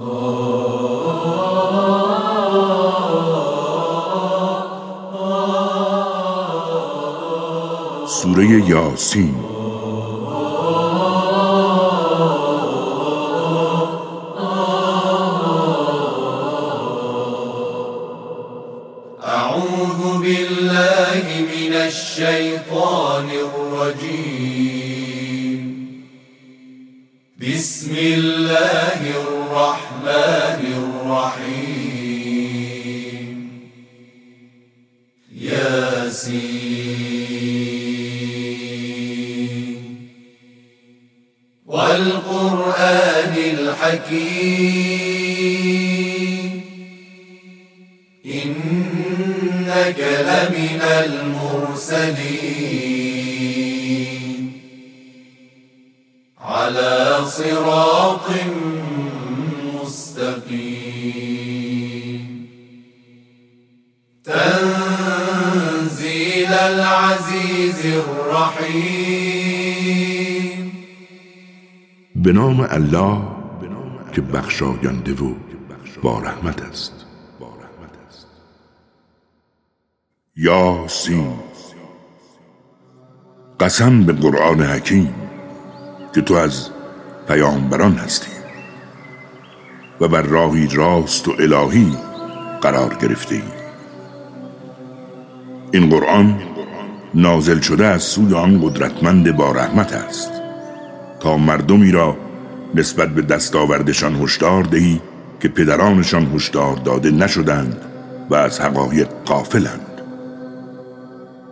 [0.00, 0.08] سوره
[8.68, 9.34] یاسین
[43.90, 45.00] الحكيم
[48.26, 52.30] إنك لمن المرسلين.
[56.40, 58.26] على صراط
[59.82, 60.70] مستقيم.
[64.24, 65.32] تنزيل
[66.52, 69.10] العزيز الرحيم.
[72.14, 73.29] به الله
[74.12, 75.34] که بخشاینده و
[76.02, 77.06] با رحمت است.
[80.36, 81.32] یاسین
[83.60, 85.14] قسم به قرآن حکیم
[86.14, 86.70] که تو از
[87.28, 88.30] پیامبران هستی
[90.00, 91.96] و بر راهی راست و الهی
[92.60, 93.42] قرار گرفته ای.
[95.72, 96.42] این قرآن
[97.14, 100.32] نازل شده از سوی آن قدرتمند با رحمت است
[101.20, 102.16] تا مردمی را
[102.74, 105.00] نسبت به دستاوردشان هشدار دهی
[105.40, 107.76] که پدرانشان هشدار داده نشدند
[108.30, 109.90] و از حقایق غافلند.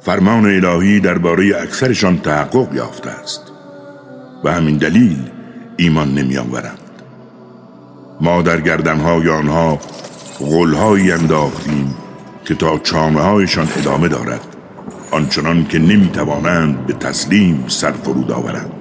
[0.00, 3.42] فرمان الهی درباره اکثرشان تحقق یافته است
[4.44, 5.19] و همین دلیل
[5.77, 6.78] ایمان نمی آورند
[8.20, 9.78] ما در گردنهای آنها
[10.38, 11.94] غلهایی انداختیم
[12.44, 14.41] که تا چانه هایشان ادامه دارد
[15.10, 18.78] آنچنان که نمی توانند به تسلیم سر فرود آورند.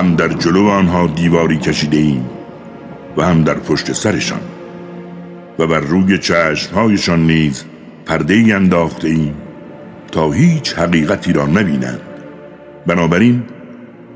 [0.00, 2.24] هم در جلو آنها دیواری کشیده ایم
[3.16, 4.40] و هم در پشت سرشان.
[5.58, 7.64] و بر روی چشمهایشان نیز
[8.06, 9.34] پرده ای انداخته ایم
[10.12, 12.00] تا هیچ حقیقتی را نبینند.
[12.86, 13.42] بنابراین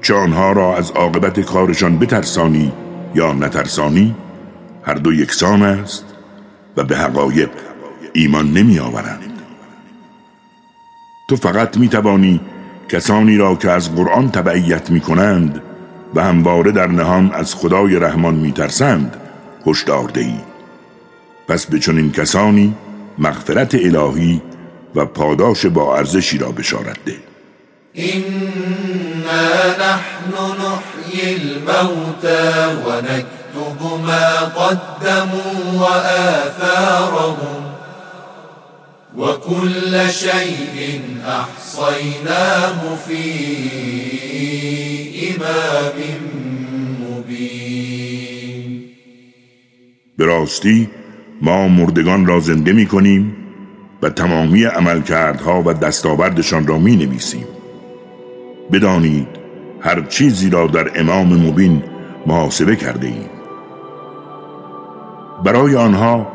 [0.02, 2.72] چه آنها را از عاقبت کارشان بترسانی
[3.14, 4.14] یا نترسانی
[4.82, 6.04] هر دو یکسان است
[6.76, 7.50] و به حقایق
[8.12, 9.42] ایمان نمی آورند
[11.28, 12.40] تو فقط می توانی
[12.88, 15.62] کسانی را که از قرآن تبعیت می کنند
[16.14, 19.16] و همواره در نهان از خدای رحمان می ترسند
[19.66, 20.40] هشدار دهی
[21.48, 22.74] پس به چنین کسانی
[23.18, 24.42] مغفرت الهی
[24.94, 27.16] و پاداش با ارزشی را بشارت ده.
[27.98, 37.64] إنا نحن نحيي الموتى ونكتب ما قدموا وآثارهم
[39.16, 44.23] وكل شيء أحصيناه في
[45.44, 45.98] إمام
[47.00, 48.84] مبين
[50.18, 50.88] به راستی
[51.42, 53.36] ما مردگان را زنده می کنیم
[54.02, 57.46] و تمامی عملکردها و دستاوردشان را می نویسیم.
[58.72, 59.28] بدانید
[59.80, 61.82] هر چیزی را در امام مبین
[62.26, 63.30] محاسبه کرده ایم.
[65.44, 66.32] برای آنها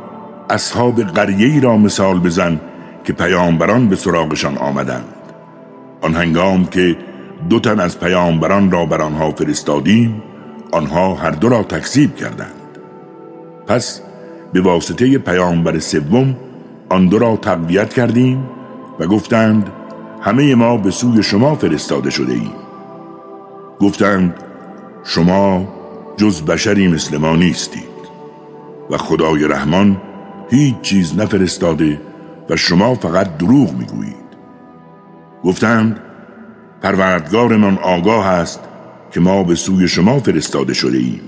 [0.50, 2.60] اصحاب قریه را مثال بزن
[3.04, 5.14] که پیامبران به سراغشان آمدند.
[6.02, 6.98] آن هنگام که
[7.50, 10.24] دو تن از پیامبران را بر آنها فرستادیم
[10.72, 12.78] آنها هر دو را تکذیب کردند.
[13.68, 14.02] پس
[14.54, 16.36] به واسطه پیامبر سوم
[16.90, 18.50] آن دو را تقویت کردیم
[19.00, 19.70] و گفتند
[20.22, 22.52] همه ما به سوی شما فرستاده شده ایم.
[23.80, 24.36] گفتند
[25.04, 25.68] شما
[26.18, 27.90] جز بشری مثل ما نیستید
[28.90, 30.02] و خدای رحمان
[30.50, 32.02] هیچ چیز نفرستاده
[32.50, 34.30] و شما فقط دروغ می‌گویید.
[35.44, 36.00] گفتند
[36.82, 38.60] پروردگارمان آگاه است
[39.12, 41.22] که ما به سوی شما فرستاده شده ایم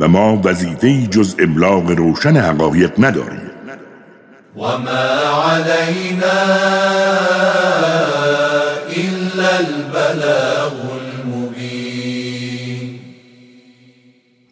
[0.00, 3.50] و ما وظیفه‌ای جز ابلاغ روشن حقایق نداریم.
[4.56, 5.04] وما
[5.52, 6.38] علينا
[8.96, 11.80] إلا البلاغ المبين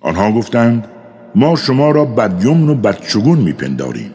[0.01, 0.89] آنها گفتند
[1.35, 4.13] ما شما را بدیمن و بدشگون میپنداریم.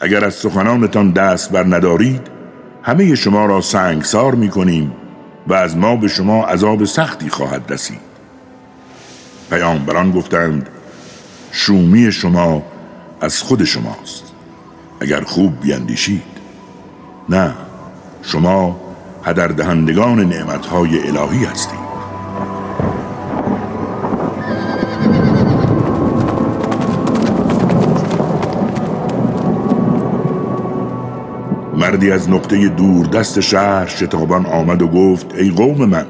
[0.00, 2.20] اگر از سخنانتان دست بر ندارید
[2.82, 4.92] همه شما را سنگسار می‌کنیم
[5.48, 8.00] و از ما به شما عذاب سختی خواهد رسید.
[9.50, 10.68] پیامبران گفتند
[11.52, 12.62] شومی شما
[13.20, 14.24] از خود شماست.
[15.00, 16.22] اگر خوب بیندیشید.
[17.28, 17.54] نه
[18.22, 18.80] شما
[19.24, 21.87] هدر دهندگان نعمتهای الهی هستید.
[31.88, 36.06] مردی از نقطه دور دست شهر شتابان آمد و گفت ای قوم من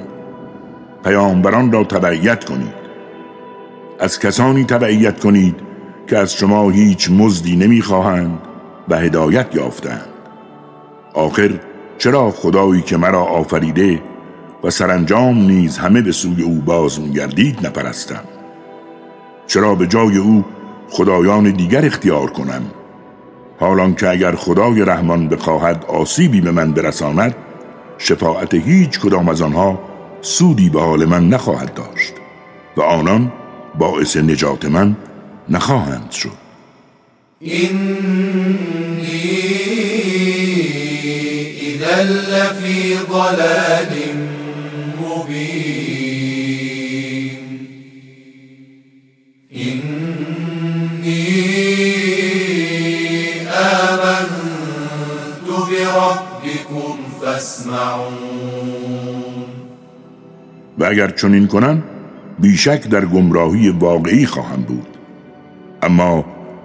[1.04, 2.74] پیامبران را تبعیت کنید.
[4.00, 5.56] از کسانی تبعیت کنید
[6.06, 8.38] که از شما هیچ مزدی نمی‌خواهند
[8.88, 10.08] و هدایت یافتند.
[11.14, 11.50] آخر
[11.98, 14.02] چرا خدایی که مرا آفریده
[14.64, 18.24] و سرانجام نیز همه به سوی او باز میگردید نپرستم؟
[19.46, 20.44] چرا به جای او
[20.90, 22.62] خدایان دیگر اختیار کنم؟
[23.60, 27.34] حالان که اگر خدای رحمان بخواهد آسیبی به من برساند
[27.98, 29.78] شفاعت هیچ کدام از آنها
[30.20, 32.12] سودی به حال من نخواهد داشت
[32.76, 33.32] و آنان
[33.78, 34.96] باعث نجات من
[35.48, 36.48] نخواهند شد.
[37.40, 37.88] اینی
[41.60, 43.92] اذا لفی ضلال
[45.00, 45.97] مبین
[60.78, 61.82] و اگر چنین کنن
[62.38, 64.86] بیشک در گمراهی واقعی خواهم بود.
[65.82, 66.24] اما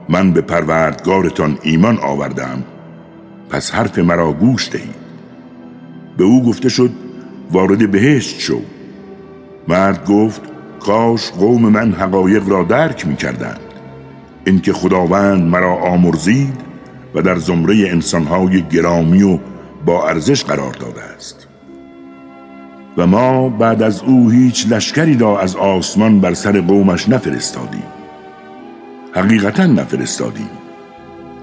[0.09, 2.63] من به پروردگارتان ایمان آوردم
[3.49, 5.03] پس حرف مرا گوش دهید.
[6.17, 6.91] به او گفته شد
[7.51, 8.61] وارد بهشت شو.
[9.67, 10.41] مرد گفت
[10.79, 13.59] کاش قوم من حقایق را درک می کردند
[14.45, 16.57] اینکه خداوند مرا آمرزید
[17.15, 19.39] و در زمره انسانهای گرامی و
[19.85, 21.47] با ارزش قرار داده است.
[22.97, 27.83] و ما بعد از او هیچ لشکری را از آسمان بر سر قومش نفرستادیم.
[29.15, 30.49] حقیقتا نفرستادیم.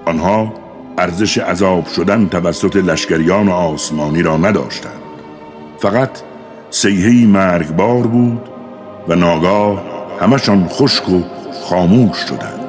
[0.05, 0.53] آنها
[0.97, 5.01] ارزش عذاب شدن توسط لشکریان آسمانی را نداشتند.
[5.77, 6.09] فقط
[6.69, 8.41] سیهی مرگبار بود
[9.07, 9.83] و ناگاه
[10.21, 11.21] همشان خشک و
[11.63, 12.60] خاموش شدند.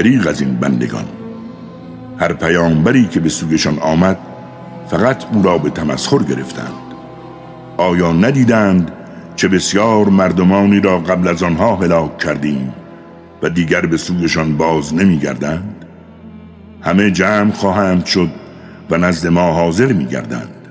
[0.00, 1.04] دریغ از این بندگان.
[2.18, 4.18] هر پیامبری که به سویشان آمد
[4.90, 6.72] فقط او را به تمسخر گرفتند.
[7.76, 8.90] آیا ندیدند
[9.36, 12.72] چه بسیار مردمانی را قبل از آنها هلاک کردیم
[13.42, 15.84] و دیگر به سویشان باز نمیگردند؟
[16.82, 18.30] همه جمع خواهند شد
[18.90, 20.68] و نزد ما حاضر میگردند.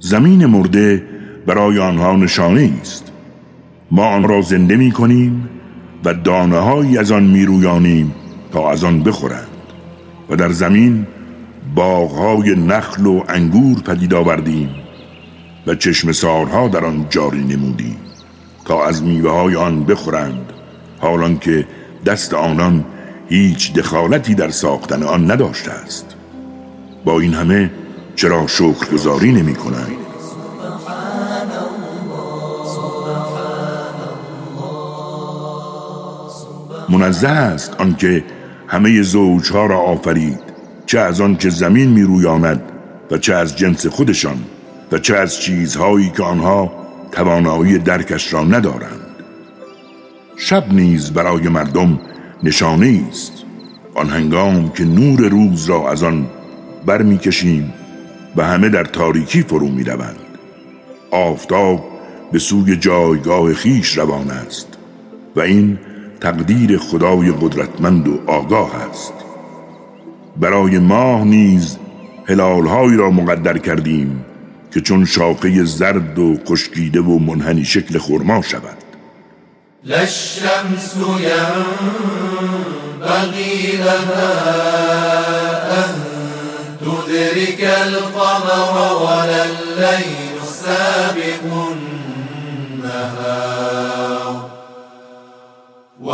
[0.00, 1.02] زمین مرده
[1.46, 3.12] برای آنها نشانه است
[3.90, 5.48] ما آن را زنده می کنیم
[6.04, 8.14] و دانه از آن میرویانیم
[8.52, 9.48] تا از آن بخورند.
[10.30, 11.06] و در زمین
[11.74, 14.70] باغهای نخل و انگور پدید آوردیم
[15.66, 17.96] و چشم سارها در آن جاری نمودیم
[18.64, 20.52] تا از میوه های آن بخورند
[20.98, 21.66] حالان که
[22.06, 22.84] دست آنان
[23.28, 26.14] هیچ دخالتی در ساختن آن نداشته است.
[27.04, 27.70] با این همه
[28.16, 30.03] چرا شکرگزاری نمی کنند
[36.88, 38.24] منزه است آنکه
[38.66, 40.38] همه زوجها را آفرید
[40.86, 42.62] چه از آن که زمین می رویاند
[43.10, 44.36] و چه از جنس خودشان
[44.92, 46.72] و چه از چیزهایی که آنها
[47.12, 49.00] توانایی درکش را ندارند
[50.36, 52.00] شب نیز برای مردم
[52.42, 53.32] نشانه است
[53.94, 56.26] آن هنگام که نور روز را از آن
[56.86, 57.72] برمیکشیم
[58.36, 60.16] و همه در تاریکی فرو می روند.
[61.10, 61.84] آفتاب
[62.32, 64.68] به سوی جایگاه خیش روان است
[65.36, 65.78] و این
[66.24, 69.12] تقدیر خدای قدرتمند و آگاه است.
[70.36, 71.76] برای ماه نیز
[72.26, 74.24] هلالهایی را مقدر کردیم
[74.74, 78.76] که چون شاقه زرد و خشکیده و منحنی شکل خرما شود.
[79.84, 80.94] للشمس
[83.00, 83.06] ينبغي
[83.76, 84.32] لها
[85.84, 85.94] أن
[86.80, 91.42] تدرك القمر ولا الليل سابق
[92.82, 93.63] النهار.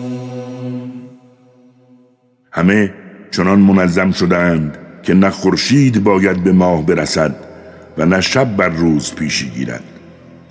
[2.53, 2.95] همه
[3.31, 7.37] چنان منظم شدند که نه خورشید باید به ماه برسد
[7.99, 9.85] و نه شب بر روز پیشی گیرد.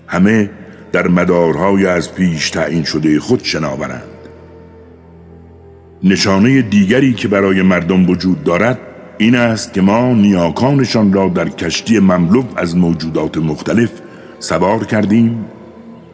[0.08, 0.50] همه
[0.92, 4.04] در مدارهای از پیش تعیین شده خود شناورند.
[6.04, 8.80] نشانه دیگری که برای مردم وجود دارد
[9.18, 13.92] این است که ما نیاکانشان را در کشتی مملو از موجودات مختلف
[14.40, 15.46] سوار کردیم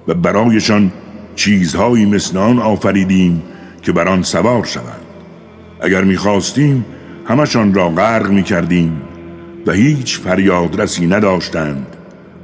[0.08, 0.92] و برایشان
[1.36, 3.44] چیزهایی مثل آن آفریدیم
[3.82, 5.06] که بر آن سوار شوند.
[5.82, 6.86] اگر می‌خواستیم
[7.26, 9.02] همشان را غرق می‌کردیم
[9.68, 11.88] و هیچ فریادرسی نداشتند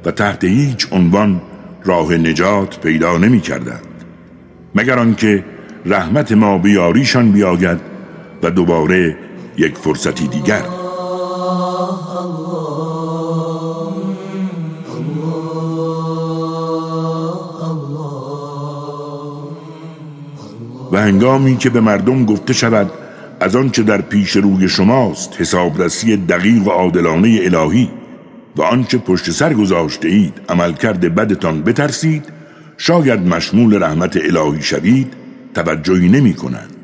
[0.04, 1.40] و تحت هیچ عنوان
[1.84, 4.04] راه نجات پیدا نمی‌کردند.
[4.74, 5.44] مگر آنکه
[5.86, 7.78] رحمت ما بیاریشان بیاید
[8.42, 9.16] و دوباره
[9.58, 10.62] یک فرصتی دیگر.
[20.92, 22.90] و هنگامی که به مردم گفته شود
[23.40, 27.90] از آنچه در پیش روی شماست حسابرسی دقیق و عادلانه الهی
[28.56, 32.24] و آنچه پشت سر گذاشته اید عملکرد بدتان بترسید
[32.76, 35.12] شاید مشمول رحمت الهی شوید
[35.54, 36.75] توجهی نمی کنند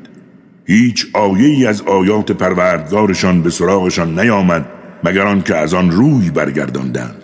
[0.65, 4.65] هیچ آیه ای از آیات پروردگارشان به سراغشان نیامد
[5.03, 7.23] مگر آنکه از آن روی برگرداندند.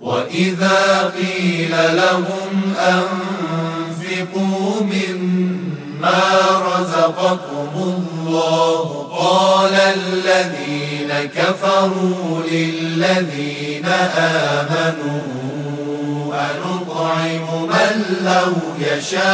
[0.00, 6.22] و اذا قیل لهم انفقوا مما
[6.66, 8.88] رزقكم الله
[9.18, 13.86] قال الذين كفروا للذين
[14.16, 15.20] آمنوا
[16.34, 18.52] أنطعم من لو
[18.86, 19.28] يشاء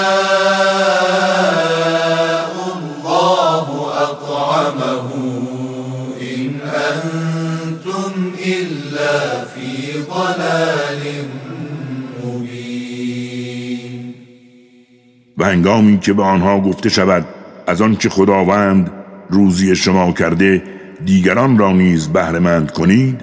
[15.38, 17.26] و هنگامی که به آنها گفته شود
[17.66, 18.90] از آنچه خداوند
[19.30, 20.62] روزی شما کرده
[21.04, 23.20] دیگران را نیز بهرهمند کنید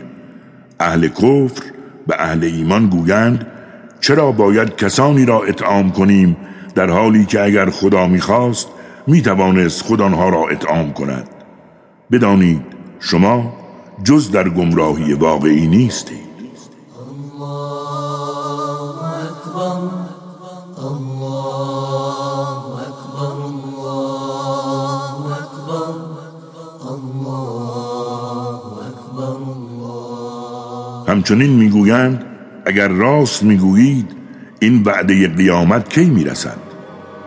[0.80, 1.64] اهل کفر
[2.08, 3.48] به اهل ایمان گویند
[4.02, 6.38] چرا باید کسانی را اطعام کنیم
[6.76, 8.68] در حالی که اگر خدا می‌خواست
[9.08, 11.30] می‌توانست خود آنها را اطعام کند؟
[12.12, 12.62] بدانید
[13.00, 13.54] شما
[14.04, 16.31] جز در گمراهی واقعی نیستید.
[31.22, 32.24] همچنین می‌گویند
[32.66, 34.12] اگر راست می‌گویید
[34.60, 36.58] این وعده قیامت کی می‌رسد؟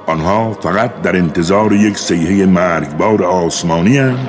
[0.07, 4.29] آنها فقط در انتظار یک سیحه مرگبار آسمانی هند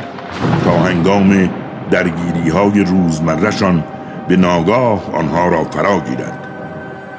[0.63, 1.49] تا هنگام
[1.91, 3.83] درگیری های روزمرشان
[4.27, 6.47] به ناگاه آنها را فرا گیرد.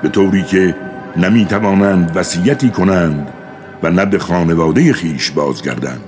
[0.03, 0.75] به طوری که
[1.17, 3.29] نمی توانند وسیعتی کنند
[3.83, 6.05] و نه به خانواده خیش بازگردند.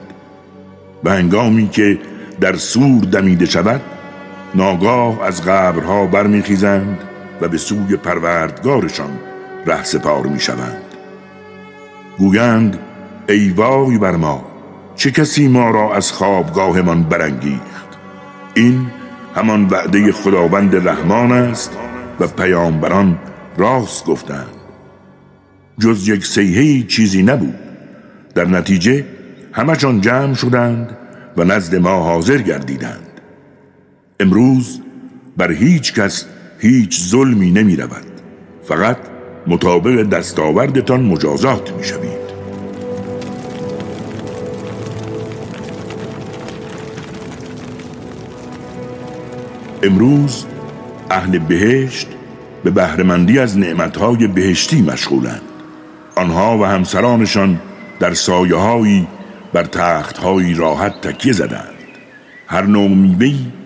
[1.04, 1.99] و هنگامی که
[2.40, 3.80] در سور دمیده شود
[4.55, 6.99] ناگاه از قبرها برمیخیزند
[7.40, 9.19] و به سوی پروردگارشان
[9.67, 10.83] ره سپار می‌شوند.
[12.19, 12.78] گویند
[13.28, 14.45] ای وای بر ما
[14.97, 17.88] چه کسی ما را از خوابگاهمان برانگیخت؟
[18.55, 18.87] این
[19.35, 21.76] همان وعده خداوند رحمان است
[22.21, 23.19] و پیامبران
[23.57, 24.55] راست گفتند.
[25.78, 27.55] جز یک سیهی چیزی نبود.
[28.35, 29.05] در نتیجه
[29.52, 30.97] همشان جمع شدند
[31.37, 33.08] و نزد ما حاضر گردیدند.
[34.20, 34.80] امروز
[35.37, 36.26] بر هیچ کس
[36.58, 38.06] هیچ ظلمی نمی رود
[38.64, 38.96] فقط
[39.46, 42.28] مطابق دستاوردتان مجازات می شوید
[49.82, 50.46] امروز
[51.10, 52.08] اهل بهشت
[52.64, 55.42] به بهرهمندی از نعمتهای بهشتی مشغولند.
[56.16, 57.60] آنها و همسرانشان
[58.00, 59.06] در سایه
[59.52, 61.75] بر تختهایی راحت تکیه زدند.
[62.46, 63.58] هر نوع میوهی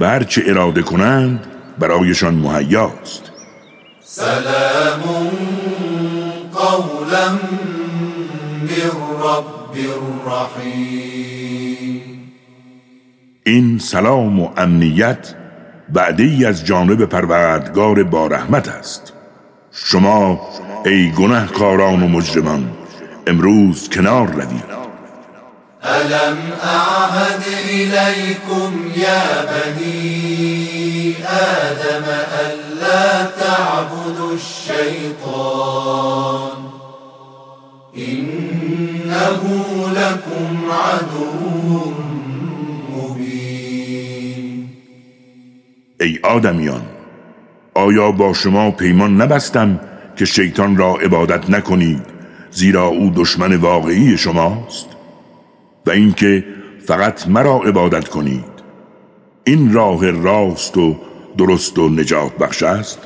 [0.00, 1.46] و هر چه اراده کنند
[1.78, 3.22] برایشان مهیاست.
[4.00, 5.02] سلام
[6.52, 7.30] قولا
[8.62, 8.90] من
[9.22, 9.70] رب
[13.46, 15.34] این سلام و امنیت
[15.88, 19.12] بعدی ای از جانب پروردگار با رحمت است.
[19.72, 20.40] شما
[20.86, 22.70] ای گنهکاران و مجرمان
[23.26, 24.89] امروز کنار روید.
[25.84, 32.04] ألم أعهد إليكم يا بني آدم
[32.40, 35.70] ألا تعبدوا الشيطان
[37.96, 39.42] إنه
[39.92, 41.92] لكم عدو
[42.92, 44.68] مبين.
[46.00, 46.82] ای آدمیان
[47.74, 49.80] آیا با شما پیمان نبستم
[50.16, 52.02] که شیطان را عبادت نکنید
[52.50, 54.99] زیرا او دشمن واقعی شماست؟
[55.86, 56.44] و اینکه
[56.86, 58.44] فقط مرا عبادت کنید.
[59.44, 60.96] این راه راست و
[61.38, 62.98] درست و نجات بخش است.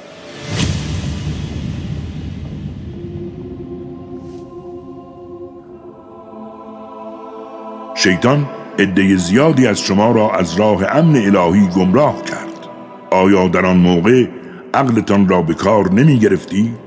[7.97, 8.47] شیطان
[8.79, 12.69] عده زیادی از شما را از راه امن الهی گمراه کرد.
[13.11, 14.27] آیا در آن موقع
[14.75, 16.79] عقلتان را به کار نمی گرفتید؟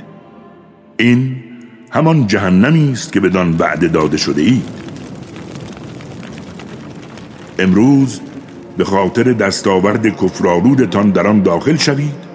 [0.98, 1.36] این
[1.92, 4.87] همان جهنمی است که بدان وعده داده شده اید.
[7.60, 8.22] امروز
[8.78, 12.28] به خاطر دستاورد کفرآلودتان در آن داخل شوید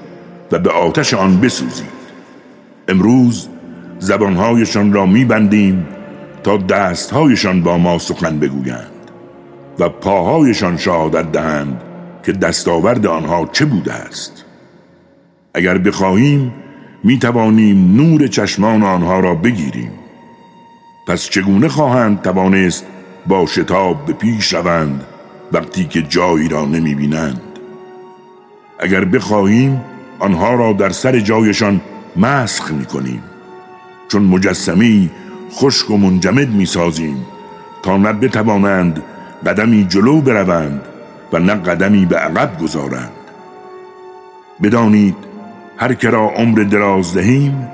[0.53, 2.03] و به آتش آن بسوزید.
[2.89, 3.49] امروز
[3.99, 5.87] زبانهایشان را میبندیم
[6.43, 8.91] تا دستهایشان با ما سخن بگویند
[9.79, 11.83] و پاهایشان شهادت دهند
[12.23, 14.45] که دستاورد آنها چه بوده است.
[15.55, 16.53] اگر بخواهیم
[17.05, 19.93] می توانیم نور چشمان آنها را بگیریم.
[21.07, 22.87] پس چگونه خواهند توانست
[23.27, 25.05] با شتاب به پیش روند
[25.53, 27.41] وقتی که جایی را نمی بینند
[28.79, 29.81] اگر بخواهیم
[30.19, 31.81] آنها را در سر جایشان
[32.17, 33.23] مسخ می کنیم
[34.09, 35.11] چون مجسمی
[35.53, 37.27] خشک و منجمد می سازیم
[37.83, 39.03] تا نه بتوانند
[39.47, 40.83] قدمی جلو بروند
[41.33, 43.13] و نه قدمی به عقب گذارند.
[44.63, 45.17] بدانید
[45.77, 47.69] هر که را عمر دراز دهیم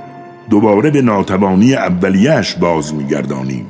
[0.50, 3.66] دوباره به ناتوانی اولیش باز میگردانیم.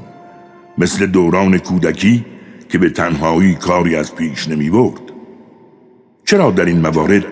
[0.79, 2.25] مثل دوران کودکی
[2.69, 5.01] که به تنهایی کاری از پیش نمی برد.
[6.25, 7.25] چرا در این موارد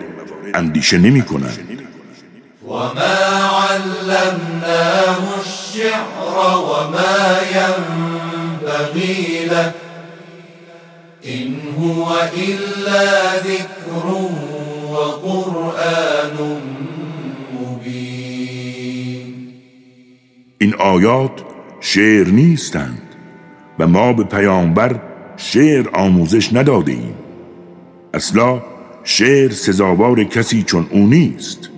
[0.53, 1.77] اندیشه نمی کنند؟
[2.67, 2.85] و ما
[3.69, 9.73] علمناه الشعر و ما ینبغی له
[11.21, 14.07] این هو الا ذکر
[14.91, 16.61] و قرآن
[17.53, 19.53] مبین
[20.57, 21.43] این آیات
[21.79, 23.01] شعر نیستند
[23.79, 24.99] و ما به پیامبر
[25.37, 27.13] شعر آموزش نداده ایم
[28.13, 28.61] اصلا
[29.03, 31.69] شعر سزاوار کسی چون او نیست.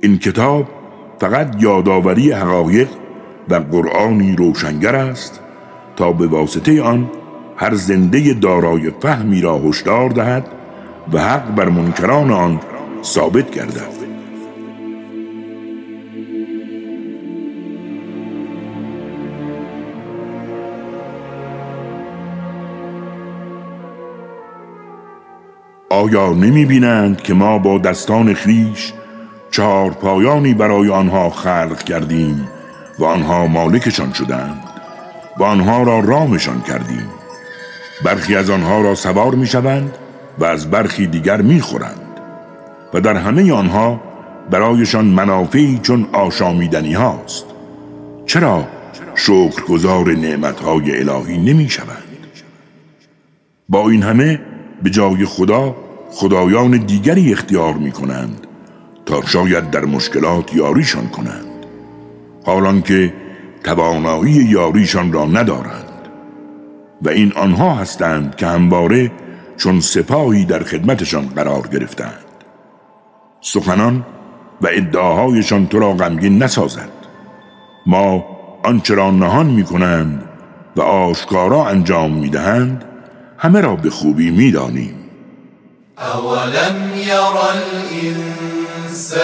[0.00, 0.68] این کتاب
[1.20, 2.88] فقط یادآوری حقایق
[3.48, 5.40] و قرآنی روشنگر است
[5.96, 7.10] تا به واسطه آن
[7.56, 10.48] هر زنده دارای فهمی را هشدار دهد
[11.12, 12.60] و حق بر منکران آن
[13.02, 13.97] ثابت گردد.
[25.90, 28.92] آیا نمی بینند که ما با دستان خیش
[29.50, 32.48] چهار پایانی برای آنها خلق کردیم
[32.98, 34.62] و آنها مالکشان شدند
[35.38, 37.08] و آنها را رامشان کردیم؟
[38.04, 39.98] برخی از آنها را سوار می شوند
[40.38, 42.20] و از برخی دیگر می خورند
[42.94, 44.00] و در همه آنها
[44.50, 47.46] برایشان منافعی چون آشامیدنی هاست.
[48.26, 48.68] چرا
[49.14, 52.04] شکرگزار نعمتهای الهی نمی شوند
[53.68, 54.40] با این همه
[54.82, 55.76] به جای خدا
[56.10, 58.46] خدایان دیگری اختیار می کنند
[59.06, 61.66] تا شاید در مشکلات یاریشان کنند.
[62.44, 63.12] حالان که
[63.64, 65.84] توانایی یاریشان را ندارند
[67.02, 69.10] و این آنها هستند که همواره
[69.56, 72.24] چون سپاهی در خدمتشان قرار گرفتند.
[73.40, 74.06] سخنان
[74.60, 76.88] و ادعاهایشان تو را غمگین نسازد.
[77.86, 78.24] ما
[78.64, 80.24] آنچه را نهان می کنند
[80.76, 82.84] و آشکارا انجام می دهند
[83.40, 84.94] همه را به خوبی می دانیم
[85.98, 87.12] اولم یر
[88.74, 89.20] الانسان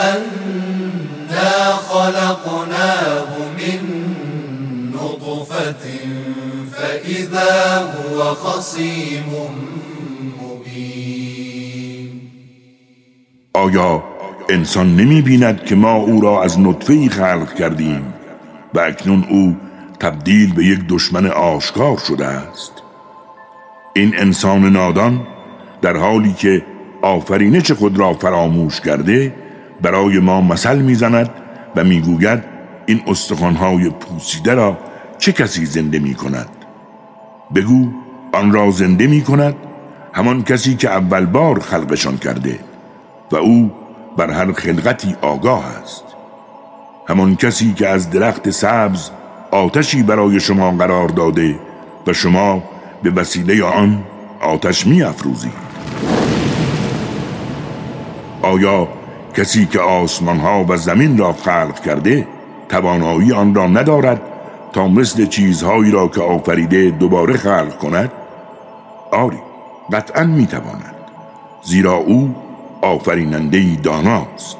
[0.00, 3.80] انا خلقناه من
[4.94, 5.84] نطفة
[6.72, 9.24] فإذا هو خصیم
[10.42, 12.20] مبین
[13.54, 14.04] آیا
[14.48, 18.14] انسان نمی بیند که ما او را از نطفه خلق کردیم
[18.74, 19.56] و اکنون او
[20.00, 22.79] تبدیل به یک دشمن آشکار شده است؟
[23.94, 25.26] این انسان نادان
[25.82, 26.62] در حالی که
[27.02, 29.34] آفرینش خود را فراموش کرده
[29.82, 31.30] برای ما مثل می‌زند
[31.76, 32.44] و می‌گوید
[32.86, 34.78] این استخوانهای پوسیده را
[35.18, 36.48] چه کسی زنده می کند
[37.54, 37.88] بگو
[38.32, 39.54] آن را زنده می کند
[40.12, 42.58] همان کسی که اول بار خلقشان کرده
[43.32, 43.70] و او
[44.16, 46.04] بر هر خلقتی آگاه است.
[47.08, 49.10] همان کسی که از درخت سبز
[49.50, 51.58] آتشی برای شما قرار داده
[52.06, 52.62] و شما
[53.02, 54.04] به وسیله آن
[54.40, 55.50] آتش می افروزی
[58.42, 58.88] آیا
[59.36, 62.26] کسی که آسمان ها و زمین را خلق کرده
[62.68, 64.20] توانایی آن را ندارد
[64.72, 68.12] تا مثل چیزهایی را که آفریده دوباره خلق کند؟
[69.12, 69.38] آری
[69.92, 70.94] قطعا می تواند
[71.62, 72.34] زیرا او
[72.82, 74.56] آفریننده داناست.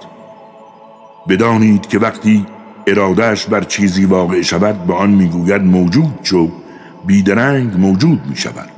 [1.28, 2.46] بدانید که وقتی
[2.86, 6.48] ارادهش بر چیزی واقع شود به آن می‌گوید موجود شو.
[7.06, 8.70] بیدرنگ موجود می شود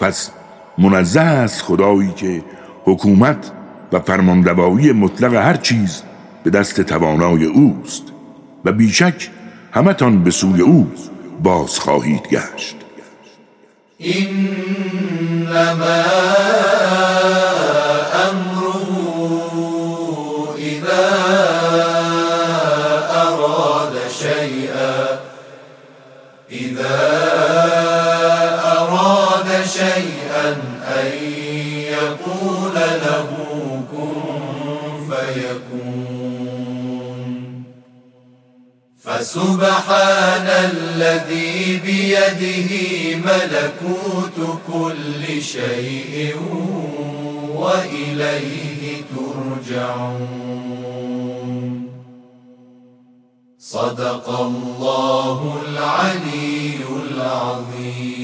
[0.00, 0.30] پس
[0.78, 2.44] منزه است خدایی که
[2.84, 3.50] حکومت
[3.92, 6.02] و فرماندوایی مطلق هر چیز
[6.44, 8.02] به دست توانای اوست
[8.64, 9.30] و بیشک
[9.72, 10.92] همتان به سوی او
[11.42, 12.76] باز خواهید گشت.
[33.06, 33.28] له
[33.92, 34.14] كن
[35.10, 36.54] فيكون.
[39.04, 42.70] فسبحان الذي بيده
[43.16, 44.38] ملكوت
[44.72, 46.36] كل شيء
[47.54, 50.54] وإليه ترجعون.
[53.58, 56.78] صدق الله العلي
[57.10, 58.23] العظيم.